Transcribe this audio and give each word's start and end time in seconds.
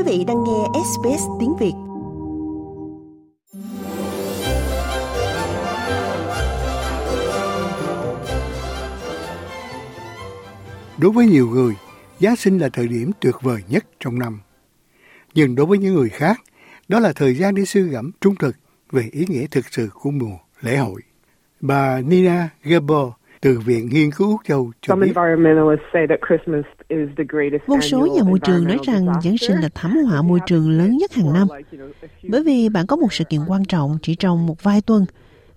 Quý 0.00 0.18
vị 0.18 0.24
đang 0.24 0.44
nghe 0.44 0.80
SBS 0.84 1.22
tiếng 1.40 1.56
Việt. 1.56 1.72
Đối 10.98 11.12
với 11.12 11.26
nhiều 11.26 11.48
người, 11.48 11.74
Giáng 12.20 12.36
sinh 12.36 12.58
là 12.58 12.68
thời 12.68 12.88
điểm 12.88 13.10
tuyệt 13.20 13.34
vời 13.40 13.62
nhất 13.68 13.84
trong 14.00 14.18
năm. 14.18 14.40
Nhưng 15.34 15.54
đối 15.54 15.66
với 15.66 15.78
những 15.78 15.94
người 15.94 16.08
khác, 16.08 16.40
đó 16.88 16.98
là 16.98 17.12
thời 17.12 17.34
gian 17.34 17.54
để 17.54 17.64
suy 17.64 17.82
gẫm 17.82 18.10
trung 18.20 18.34
thực 18.36 18.56
về 18.92 19.08
ý 19.12 19.24
nghĩa 19.28 19.46
thực 19.50 19.64
sự 19.70 19.88
của 19.94 20.10
mùa 20.10 20.38
lễ 20.60 20.76
hội. 20.76 21.02
Bà 21.60 22.00
Nina 22.00 22.48
Gabor 22.62 23.12
từ 23.40 23.58
Viện 23.58 23.88
Nghiên 23.92 24.10
cứu 24.10 24.30
Úc 24.30 24.40
Châu 24.44 24.72
cho 24.80 24.96
biết. 24.96 25.12
Một 27.66 27.78
số 27.82 28.06
nhà 28.06 28.22
môi 28.22 28.38
trường 28.38 28.64
nói 28.64 28.78
rằng 28.86 29.06
Giáng 29.22 29.38
sinh 29.38 29.56
là 29.56 29.68
thảm 29.74 29.96
họa 29.96 30.22
môi 30.22 30.38
trường 30.46 30.70
lớn 30.70 30.96
nhất 30.96 31.12
hàng 31.12 31.32
năm. 31.32 31.48
Bởi 32.28 32.42
vì 32.44 32.68
bạn 32.68 32.86
có 32.86 32.96
một 32.96 33.12
sự 33.12 33.24
kiện 33.24 33.40
quan 33.46 33.64
trọng 33.64 33.98
chỉ 34.02 34.14
trong 34.14 34.46
một 34.46 34.62
vài 34.62 34.80
tuần 34.86 35.04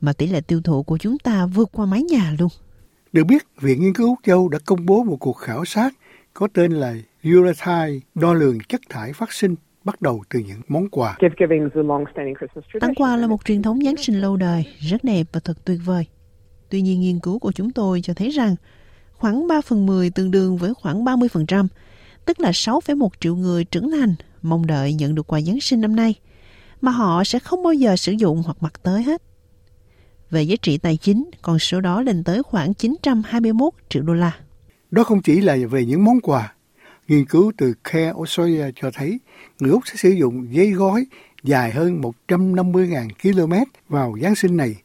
mà 0.00 0.12
tỷ 0.12 0.26
lệ 0.26 0.40
tiêu 0.40 0.60
thụ 0.64 0.82
của 0.82 0.98
chúng 0.98 1.18
ta 1.18 1.46
vượt 1.46 1.68
qua 1.72 1.86
mái 1.86 2.02
nhà 2.02 2.32
luôn. 2.38 2.48
Được 3.12 3.24
biết, 3.24 3.42
Viện 3.60 3.80
Nghiên 3.80 3.94
cứu 3.94 4.08
Úc 4.08 4.18
Châu 4.22 4.48
đã 4.48 4.58
công 4.66 4.86
bố 4.86 5.02
một 5.02 5.16
cuộc 5.20 5.36
khảo 5.36 5.64
sát 5.64 5.94
có 6.34 6.48
tên 6.54 6.72
là 6.72 6.94
Eurotide 7.24 7.98
đo 8.14 8.34
lường 8.34 8.58
chất 8.68 8.80
thải 8.88 9.12
phát 9.12 9.32
sinh 9.32 9.54
bắt 9.84 10.02
đầu 10.02 10.22
từ 10.30 10.38
những 10.38 10.60
món 10.68 10.88
quà. 10.88 11.16
Tặng 12.80 12.94
quà 12.94 13.16
là 13.16 13.26
một 13.26 13.44
truyền 13.44 13.62
thống 13.62 13.78
Giáng 13.84 13.96
sinh 13.96 14.20
lâu 14.20 14.36
đời, 14.36 14.64
rất 14.78 15.04
đẹp 15.04 15.24
và 15.32 15.40
thật 15.44 15.64
tuyệt 15.64 15.78
vời. 15.84 16.06
Tuy 16.70 16.80
nhiên 16.80 17.00
nghiên 17.00 17.18
cứu 17.18 17.38
của 17.38 17.52
chúng 17.52 17.70
tôi 17.70 18.00
cho 18.00 18.14
thấy 18.14 18.30
rằng 18.30 18.56
khoảng 19.12 19.48
3 19.48 19.60
phần 19.60 19.86
10 19.86 20.10
tương 20.10 20.30
đương 20.30 20.56
với 20.56 20.74
khoảng 20.74 21.04
30%, 21.04 21.66
tức 22.24 22.40
là 22.40 22.50
6,1 22.50 23.08
triệu 23.20 23.36
người 23.36 23.64
trưởng 23.64 23.90
thành 23.90 24.14
mong 24.42 24.66
đợi 24.66 24.94
nhận 24.94 25.14
được 25.14 25.26
quà 25.26 25.40
Giáng 25.40 25.60
sinh 25.60 25.80
năm 25.80 25.96
nay, 25.96 26.14
mà 26.80 26.90
họ 26.90 27.24
sẽ 27.24 27.38
không 27.38 27.62
bao 27.62 27.72
giờ 27.72 27.96
sử 27.96 28.12
dụng 28.12 28.42
hoặc 28.44 28.56
mặc 28.60 28.80
tới 28.82 29.02
hết. 29.02 29.22
Về 30.30 30.42
giá 30.42 30.56
trị 30.62 30.78
tài 30.78 30.96
chính, 30.96 31.30
con 31.42 31.58
số 31.58 31.80
đó 31.80 32.02
lên 32.02 32.24
tới 32.24 32.42
khoảng 32.42 32.74
921 32.74 33.72
triệu 33.88 34.02
đô 34.02 34.14
la. 34.14 34.36
Đó 34.90 35.04
không 35.04 35.22
chỉ 35.22 35.40
là 35.40 35.56
về 35.70 35.84
những 35.84 36.04
món 36.04 36.20
quà. 36.20 36.54
Nghiên 37.08 37.24
cứu 37.24 37.52
từ 37.56 37.74
Care 37.84 38.06
Australia 38.06 38.64
cho 38.76 38.90
thấy 38.94 39.20
người 39.60 39.70
Úc 39.70 39.82
sẽ 39.86 39.94
sử 39.96 40.10
dụng 40.10 40.54
giấy 40.54 40.70
gói 40.70 41.06
dài 41.42 41.70
hơn 41.70 42.00
150.000 42.28 43.08
km 43.22 43.52
vào 43.88 44.16
Giáng 44.22 44.34
sinh 44.34 44.56
này 44.56 44.76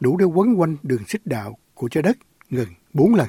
đủ 0.00 0.16
để 0.16 0.24
quấn 0.24 0.60
quanh 0.60 0.76
đường 0.82 1.04
xích 1.06 1.26
đạo 1.26 1.58
của 1.74 1.88
trái 1.88 2.02
đất 2.02 2.16
gần 2.50 2.66
4 2.94 3.14
lần. 3.14 3.28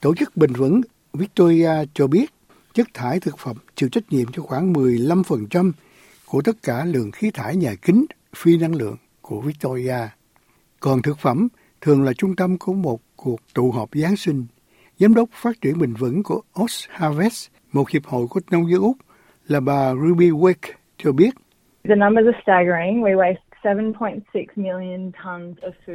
Tổ 0.00 0.14
chức 0.14 0.36
Bình 0.36 0.52
vững 0.52 0.80
Victoria 1.12 1.70
cho 1.94 2.06
biết 2.06 2.26
chất 2.74 2.86
thải 2.94 3.20
thực 3.20 3.38
phẩm 3.38 3.56
chịu 3.74 3.88
trách 3.88 4.04
nhiệm 4.10 4.32
cho 4.32 4.42
khoảng 4.42 4.72
15% 4.72 5.72
của 6.26 6.42
tất 6.42 6.56
cả 6.62 6.84
lượng 6.84 7.10
khí 7.10 7.30
thải 7.30 7.56
nhà 7.56 7.74
kính 7.82 8.04
phi 8.36 8.56
năng 8.56 8.74
lượng 8.74 8.96
của 9.20 9.40
Victoria. 9.40 9.98
Còn 10.80 11.02
thực 11.02 11.18
phẩm 11.18 11.48
thường 11.80 12.02
là 12.02 12.12
trung 12.12 12.36
tâm 12.36 12.58
của 12.58 12.72
một 12.72 13.00
cuộc 13.16 13.40
tụ 13.54 13.70
họp 13.70 13.88
Giáng 13.92 14.16
sinh. 14.16 14.46
Giám 14.98 15.14
đốc 15.14 15.28
phát 15.32 15.60
triển 15.60 15.78
bình 15.78 15.94
vững 15.94 16.22
của 16.22 16.42
Oz 16.54 16.86
Harvest, 16.90 17.50
một 17.72 17.90
hiệp 17.90 18.04
hội 18.04 18.26
của 18.26 18.40
nông 18.50 18.70
dân 18.70 18.80
Úc, 18.80 18.96
là 19.48 19.60
bà 19.60 19.94
Ruby 19.94 20.30
Wake 20.30 20.72
cho 20.96 21.12
biết. 21.12 21.30
The 21.88 21.94
numbers 21.94 22.26
are 22.26 22.38
staggering. 22.42 23.02
We 23.02 23.16
waste 23.16 23.49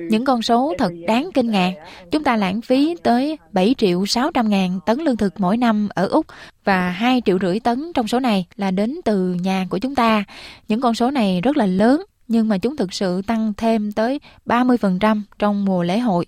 những 0.09 0.25
con 0.25 0.41
số 0.41 0.73
thật 0.77 0.91
đáng 1.07 1.29
kinh 1.33 1.51
ngạc. 1.51 1.73
Chúng 2.11 2.23
ta 2.23 2.35
lãng 2.35 2.61
phí 2.61 2.95
tới 3.03 3.37
7 3.51 3.75
triệu 3.77 4.05
600 4.05 4.49
ngàn 4.49 4.79
tấn 4.85 4.99
lương 4.99 5.17
thực 5.17 5.39
mỗi 5.39 5.57
năm 5.57 5.89
ở 5.95 6.07
Úc 6.07 6.25
và 6.63 6.89
2 6.89 7.21
triệu 7.25 7.39
rưỡi 7.39 7.59
tấn 7.59 7.91
trong 7.93 8.07
số 8.07 8.19
này 8.19 8.45
là 8.55 8.71
đến 8.71 8.95
từ 9.05 9.33
nhà 9.33 9.67
của 9.69 9.77
chúng 9.77 9.95
ta. 9.95 10.23
Những 10.67 10.81
con 10.81 10.93
số 10.93 11.11
này 11.11 11.41
rất 11.41 11.57
là 11.57 11.65
lớn 11.65 12.01
nhưng 12.27 12.47
mà 12.47 12.57
chúng 12.57 12.75
thực 12.75 12.93
sự 12.93 13.21
tăng 13.27 13.53
thêm 13.57 13.91
tới 13.91 14.19
30% 14.45 15.21
trong 15.39 15.65
mùa 15.65 15.83
lễ 15.83 15.99
hội. 15.99 16.25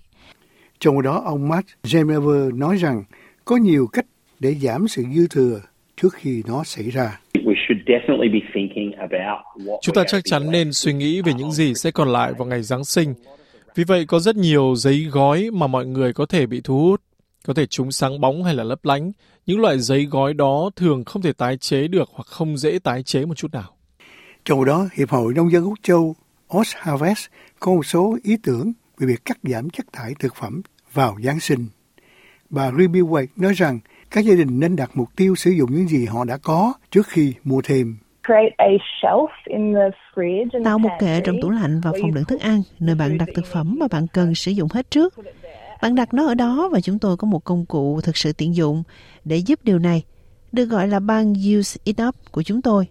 Trong 0.80 1.02
đó 1.02 1.22
ông 1.24 1.48
Matt 1.48 1.66
Genever 1.92 2.54
nói 2.54 2.76
rằng 2.76 3.02
có 3.44 3.56
nhiều 3.56 3.86
cách 3.86 4.06
để 4.40 4.54
giảm 4.54 4.88
sự 4.88 5.04
dư 5.14 5.26
thừa 5.26 5.60
trước 6.02 6.14
khi 6.14 6.42
nó 6.46 6.64
xảy 6.64 6.90
ra. 6.90 7.20
Chúng 9.82 9.94
ta 9.94 10.04
chắc 10.06 10.24
chắn 10.24 10.50
nên 10.50 10.72
suy 10.72 10.92
nghĩ 10.92 11.22
về 11.22 11.32
những 11.34 11.52
gì 11.52 11.74
sẽ 11.74 11.90
còn 11.90 12.08
lại 12.08 12.32
vào 12.38 12.46
ngày 12.46 12.62
Giáng 12.62 12.84
sinh. 12.84 13.14
Vì 13.74 13.84
vậy 13.84 14.04
có 14.06 14.20
rất 14.20 14.36
nhiều 14.36 14.74
giấy 14.76 15.06
gói 15.10 15.50
mà 15.52 15.66
mọi 15.66 15.86
người 15.86 16.12
có 16.12 16.26
thể 16.26 16.46
bị 16.46 16.60
thu 16.64 16.80
hút. 16.80 17.02
Có 17.46 17.54
thể 17.54 17.66
chúng 17.66 17.92
sáng 17.92 18.20
bóng 18.20 18.44
hay 18.44 18.54
là 18.54 18.64
lấp 18.64 18.84
lánh. 18.84 19.12
Những 19.46 19.60
loại 19.60 19.78
giấy 19.78 20.04
gói 20.10 20.34
đó 20.34 20.70
thường 20.76 21.04
không 21.04 21.22
thể 21.22 21.32
tái 21.32 21.56
chế 21.56 21.88
được 21.88 22.08
hoặc 22.12 22.26
không 22.26 22.56
dễ 22.56 22.78
tái 22.78 23.02
chế 23.02 23.26
một 23.26 23.34
chút 23.34 23.54
nào. 23.54 23.76
Trong 24.44 24.64
đó, 24.64 24.88
Hiệp 24.94 25.10
hội 25.10 25.34
Nông 25.34 25.52
dân 25.52 25.64
Úc 25.64 25.78
Châu 25.82 26.16
Oz 26.48 26.74
Harvest 26.76 27.26
có 27.60 27.72
một 27.72 27.86
số 27.86 28.18
ý 28.22 28.36
tưởng 28.42 28.72
về 28.98 29.06
việc 29.06 29.24
cắt 29.24 29.38
giảm 29.42 29.70
chất 29.70 29.86
thải 29.92 30.14
thực 30.18 30.34
phẩm 30.34 30.62
vào 30.92 31.16
Giáng 31.22 31.40
sinh. 31.40 31.66
Bà 32.50 32.70
Ruby 32.70 33.00
Wade 33.00 33.26
nói 33.36 33.52
rằng 33.52 33.80
các 34.10 34.24
gia 34.24 34.34
đình 34.34 34.60
nên 34.60 34.76
đặt 34.76 34.90
mục 34.94 35.08
tiêu 35.16 35.34
sử 35.36 35.50
dụng 35.50 35.70
những 35.74 35.88
gì 35.88 36.06
họ 36.06 36.24
đã 36.24 36.36
có 36.42 36.72
trước 36.90 37.06
khi 37.06 37.34
mua 37.44 37.60
thêm. 37.64 37.96
Tạo 40.64 40.78
một 40.78 40.90
kệ 40.98 41.20
trong 41.24 41.36
tủ 41.42 41.50
lạnh 41.50 41.80
và 41.80 41.92
phòng 42.00 42.14
đựng 42.14 42.24
thức 42.24 42.40
ăn, 42.40 42.62
nơi 42.80 42.94
bạn 42.94 43.18
đặt 43.18 43.28
thực 43.34 43.46
phẩm 43.46 43.76
mà 43.80 43.86
bạn 43.90 44.06
cần 44.12 44.34
sử 44.34 44.50
dụng 44.50 44.68
hết 44.72 44.90
trước. 44.90 45.14
Bạn 45.82 45.94
đặt 45.94 46.14
nó 46.14 46.26
ở 46.26 46.34
đó 46.34 46.68
và 46.72 46.80
chúng 46.80 46.98
tôi 46.98 47.16
có 47.16 47.26
một 47.26 47.44
công 47.44 47.66
cụ 47.66 48.00
thực 48.00 48.16
sự 48.16 48.32
tiện 48.32 48.56
dụng 48.56 48.82
để 49.24 49.36
giúp 49.36 49.60
điều 49.64 49.78
này, 49.78 50.02
được 50.52 50.64
gọi 50.64 50.88
là 50.88 51.00
băng 51.00 51.34
Use 51.34 51.80
It 51.84 52.02
Up 52.08 52.14
của 52.32 52.42
chúng 52.42 52.62
tôi. 52.62 52.86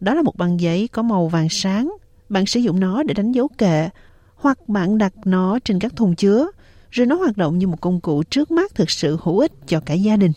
Đó 0.00 0.14
là 0.14 0.22
một 0.22 0.36
băng 0.36 0.60
giấy 0.60 0.88
có 0.92 1.02
màu 1.02 1.28
vàng 1.28 1.48
sáng. 1.50 1.92
Bạn 2.28 2.46
sử 2.46 2.60
dụng 2.60 2.80
nó 2.80 3.02
để 3.02 3.14
đánh 3.14 3.32
dấu 3.32 3.48
kệ, 3.58 3.88
hoặc 4.34 4.68
bạn 4.68 4.98
đặt 4.98 5.12
nó 5.24 5.58
trên 5.64 5.78
các 5.78 5.96
thùng 5.96 6.16
chứa, 6.16 6.46
rồi 6.90 7.06
nó 7.06 7.16
hoạt 7.16 7.36
động 7.36 7.58
như 7.58 7.66
một 7.66 7.80
công 7.80 8.00
cụ 8.00 8.22
trước 8.22 8.50
mắt 8.50 8.74
thực 8.74 8.90
sự 8.90 9.18
hữu 9.22 9.38
ích 9.38 9.52
cho 9.66 9.80
cả 9.80 9.94
gia 9.94 10.16
đình. 10.16 10.32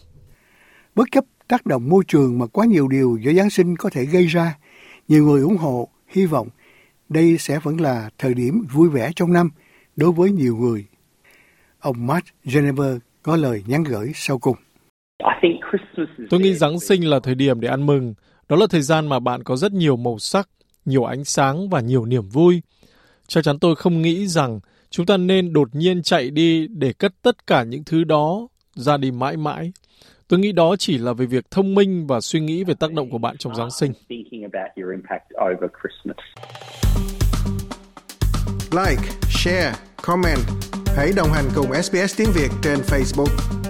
Bất 0.95 1.07
chấp 1.11 1.23
tác 1.47 1.65
động 1.65 1.89
môi 1.89 2.03
trường 2.07 2.39
mà 2.39 2.47
quá 2.47 2.65
nhiều 2.65 2.87
điều 2.87 3.17
do 3.21 3.31
Giáng 3.31 3.49
sinh 3.49 3.75
có 3.75 3.89
thể 3.89 4.05
gây 4.05 4.25
ra, 4.25 4.57
nhiều 5.07 5.23
người 5.23 5.41
ủng 5.41 5.57
hộ, 5.57 5.89
hy 6.07 6.25
vọng 6.25 6.47
đây 7.09 7.37
sẽ 7.37 7.59
vẫn 7.63 7.81
là 7.81 8.09
thời 8.17 8.33
điểm 8.33 8.65
vui 8.73 8.89
vẻ 8.89 9.11
trong 9.15 9.33
năm 9.33 9.49
đối 9.95 10.11
với 10.11 10.31
nhiều 10.31 10.55
người. 10.55 10.85
Ông 11.79 12.07
Matt 12.07 12.25
Genever 12.43 12.97
có 13.23 13.35
lời 13.35 13.63
nhắn 13.67 13.83
gửi 13.83 14.11
sau 14.15 14.39
cùng. 14.39 14.55
Tôi 16.29 16.39
nghĩ 16.39 16.53
Giáng 16.53 16.79
sinh 16.79 17.09
là 17.09 17.19
thời 17.23 17.35
điểm 17.35 17.61
để 17.61 17.67
ăn 17.67 17.85
mừng. 17.85 18.13
Đó 18.49 18.55
là 18.55 18.65
thời 18.69 18.81
gian 18.81 19.07
mà 19.09 19.19
bạn 19.19 19.43
có 19.43 19.55
rất 19.55 19.71
nhiều 19.71 19.95
màu 19.95 20.19
sắc, 20.19 20.49
nhiều 20.85 21.03
ánh 21.03 21.23
sáng 21.23 21.69
và 21.69 21.79
nhiều 21.79 22.05
niềm 22.05 22.29
vui. 22.29 22.61
Chắc 23.27 23.43
chắn 23.43 23.59
tôi 23.59 23.75
không 23.75 24.01
nghĩ 24.01 24.27
rằng 24.27 24.59
chúng 24.93 25.05
ta 25.05 25.17
nên 25.17 25.53
đột 25.53 25.75
nhiên 25.75 26.01
chạy 26.03 26.29
đi 26.29 26.67
để 26.67 26.93
cất 26.93 27.13
tất 27.21 27.47
cả 27.47 27.63
những 27.63 27.83
thứ 27.83 28.03
đó 28.03 28.47
ra 28.75 28.97
đi 28.97 29.11
mãi 29.11 29.37
mãi. 29.37 29.71
Tôi 30.27 30.39
nghĩ 30.39 30.51
đó 30.51 30.75
chỉ 30.79 30.97
là 30.97 31.13
về 31.13 31.25
việc 31.25 31.51
thông 31.51 31.75
minh 31.75 32.07
và 32.07 32.21
suy 32.21 32.39
nghĩ 32.39 32.63
về 32.63 32.73
tác 32.73 32.93
động 32.93 33.09
của 33.09 33.17
bạn 33.17 33.37
trong 33.37 33.55
Giáng 33.55 33.71
sinh. 33.71 33.93
Like, 38.71 39.03
share, 39.29 39.73
comment. 40.01 40.39
Hãy 40.97 41.11
đồng 41.15 41.29
hành 41.33 41.45
cùng 41.55 41.73
SBS 41.83 42.17
tiếng 42.17 42.29
Việt 42.35 42.49
trên 42.63 42.79
Facebook. 42.79 43.62